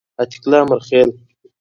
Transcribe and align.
عتیق 0.21 0.43
الله 0.45 0.59
امرخیل 0.65 1.09